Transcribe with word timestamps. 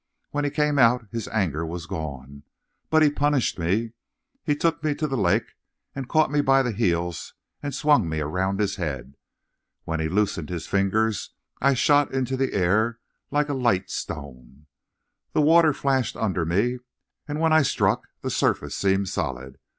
When 0.31 0.45
he 0.45 0.49
came 0.49 0.79
out 0.79 1.05
his 1.11 1.27
anger 1.27 1.63
was 1.63 1.85
gone, 1.85 2.41
but 2.89 3.03
he 3.03 3.11
punished 3.11 3.59
me. 3.59 3.93
He 4.43 4.55
took 4.55 4.83
me 4.83 4.95
to 4.95 5.05
the 5.05 5.15
lake 5.15 5.53
and 5.93 6.09
caught 6.09 6.31
me 6.31 6.41
by 6.41 6.63
the 6.63 6.71
heels 6.71 7.35
and 7.61 7.71
swung 7.75 8.09
me 8.09 8.19
around 8.19 8.59
his 8.59 8.77
head. 8.77 9.13
When 9.83 9.99
he 9.99 10.09
loosened 10.09 10.49
his 10.49 10.65
fingers 10.65 11.35
I 11.61 11.75
shot 11.75 12.11
into 12.15 12.35
the 12.35 12.53
air 12.53 12.97
like 13.29 13.47
a 13.47 13.53
light 13.53 13.91
stone. 13.91 14.65
The 15.33 15.41
water 15.41 15.71
flashed 15.71 16.17
under 16.17 16.47
me, 16.47 16.79
and 17.27 17.39
when 17.39 17.53
I 17.53 17.61
struck 17.61 18.07
the 18.23 18.31
surface 18.31 18.75
seemed 18.75 19.07
solid. 19.07 19.59